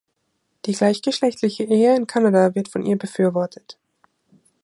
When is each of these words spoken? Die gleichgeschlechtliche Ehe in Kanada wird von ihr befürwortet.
Die 0.65 0.71
gleichgeschlechtliche 0.71 1.63
Ehe 1.63 1.95
in 1.95 2.07
Kanada 2.07 2.55
wird 2.55 2.69
von 2.69 2.83
ihr 2.83 2.97
befürwortet. 2.97 3.77